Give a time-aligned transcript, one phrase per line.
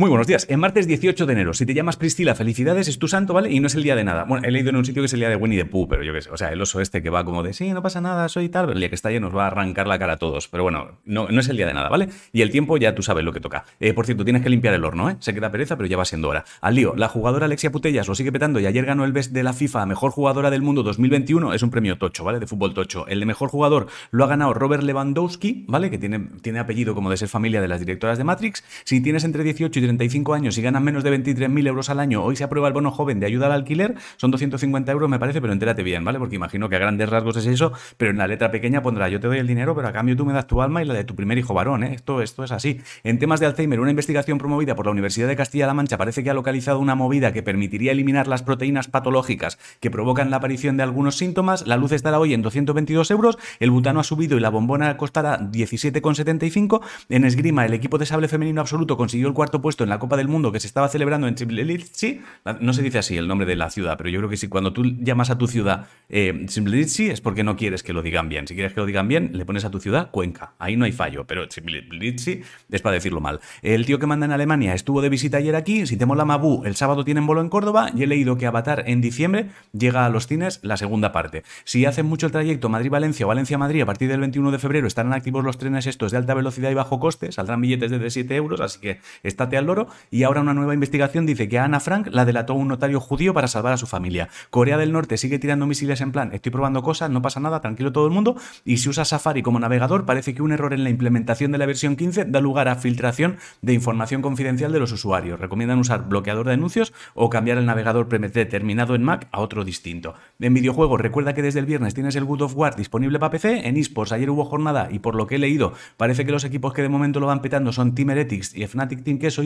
[0.00, 0.46] Muy buenos días.
[0.48, 3.52] En martes 18 de enero, si te llamas Priscila, felicidades, es tu santo, ¿vale?
[3.52, 4.24] Y no es el día de nada.
[4.24, 6.02] Bueno, he leído en un sitio que es el día de Winnie the Pooh, pero
[6.02, 6.30] yo qué sé.
[6.30, 8.70] O sea, el oso este que va como de, sí, no pasa nada, soy tal,
[8.70, 10.48] el día que está ahí nos va a arrancar la cara a todos.
[10.48, 12.08] Pero bueno, no, es el día de nada, ¿vale?
[12.32, 13.66] Y el tiempo ya tú sabes lo que toca.
[13.78, 15.16] Eh, por cierto, tienes que limpiar el horno, ¿eh?
[15.18, 16.46] Se queda pereza, pero ya va siendo hora.
[16.62, 19.42] Al lío, la jugadora Alexia Putellas lo sigue petando y ayer ganó el best de
[19.42, 21.52] la FIFA Mejor Jugadora del Mundo 2021.
[21.52, 22.40] Es un premio tocho, ¿vale?
[22.40, 23.06] De fútbol tocho.
[23.06, 25.90] El de Mejor Jugador lo ha ganado Robert Lewandowski, ¿vale?
[25.90, 28.64] Que tiene, tiene apellido como de ser familia de las directoras de Matrix.
[28.84, 32.22] Si tienes entre 18 y 35 años y ganas menos de 23.000 euros al año,
[32.22, 35.40] hoy se aprueba el bono joven de ayuda al alquiler, son 250 euros me parece,
[35.40, 36.20] pero entérate bien, ¿vale?
[36.20, 39.18] Porque imagino que a grandes rasgos es eso, pero en la letra pequeña pondrá yo
[39.18, 41.02] te doy el dinero, pero a cambio tú me das tu alma y la de
[41.02, 41.94] tu primer hijo varón, ¿eh?
[41.94, 42.80] Esto, esto es así.
[43.02, 46.30] En temas de Alzheimer, una investigación promovida por la Universidad de Castilla-La Mancha parece que
[46.30, 50.84] ha localizado una movida que permitiría eliminar las proteínas patológicas que provocan la aparición de
[50.84, 51.66] algunos síntomas.
[51.66, 55.40] La luz estará hoy en 222 euros, el butano ha subido y la bombona costará
[55.40, 56.80] 17,75.
[57.08, 60.16] En esgrima, el equipo de sable femenino absoluto consiguió el cuarto puesto en la Copa
[60.16, 62.20] del Mundo que se estaba celebrando en Tbilisi.
[62.60, 64.72] No se dice así el nombre de la ciudad, pero yo creo que si cuando
[64.72, 68.46] tú llamas a tu ciudad eh, es porque no quieres que lo digan bien.
[68.46, 70.54] Si quieres que lo digan bien, le pones a tu ciudad Cuenca.
[70.58, 73.40] Ahí no hay fallo, pero Tbilisi es para decirlo mal.
[73.62, 75.86] El tío que manda en Alemania estuvo de visita ayer aquí.
[75.86, 78.84] Si te mola Mabu, el sábado tienen bolo en Córdoba y he leído que Avatar
[78.86, 81.44] en diciembre llega a los cines la segunda parte.
[81.64, 85.12] Si hacen mucho el trayecto Madrid-Valencia o Valencia-Madrid a partir del 21 de febrero estarán
[85.12, 88.60] activos los trenes estos de alta velocidad y bajo coste, saldrán billetes de 7 euros,
[88.60, 89.86] así que estate al loro.
[90.10, 93.32] Y ahora una nueva investigación dice que a Ana Frank la delató un notario judío
[93.32, 94.28] para salvar a su familia.
[94.50, 97.92] Corea del Norte sigue tirando misiles en plan, estoy probando cosas, no pasa nada, tranquilo
[97.92, 98.36] todo el mundo.
[98.64, 101.66] Y si usa Safari como navegador, parece que un error en la implementación de la
[101.66, 105.38] versión 15 da lugar a filtración de información confidencial de los usuarios.
[105.38, 110.14] Recomiendan usar bloqueador de anuncios o cambiar el navegador predeterminado en Mac a otro distinto.
[110.40, 113.68] En videojuegos, recuerda que desde el viernes tienes el Good of War disponible para PC.
[113.68, 116.72] En eSports ayer hubo jornada y por lo que he leído, parece que los equipos
[116.72, 119.42] que de momento lo van petando son Team Heretics y Fnatic Team Queso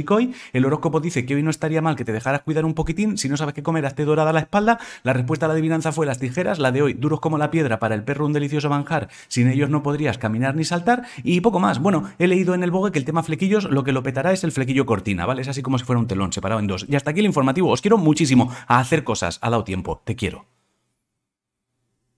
[0.52, 3.18] El horóscopo dice que hoy no estaría mal que te dejaras cuidar un poquitín.
[3.18, 4.78] Si no sabes qué comer, hazte dorada la espalda.
[5.02, 6.58] La respuesta a la adivinanza fue las tijeras.
[6.58, 9.08] La de hoy, duros como la piedra para el perro un delicioso manjar.
[9.28, 11.04] Sin ellos no podrías caminar ni saltar.
[11.22, 11.78] Y poco más.
[11.78, 14.44] Bueno, he leído en el bogue que el tema flequillos lo que lo petará es
[14.44, 15.42] el flequillo cortina, ¿vale?
[15.42, 16.86] Es así como si fuera un telón separado en dos.
[16.88, 17.70] Y hasta aquí el informativo.
[17.70, 19.38] Os quiero muchísimo a hacer cosas.
[19.42, 20.02] Ha dado tiempo.
[20.04, 20.53] Te quiero.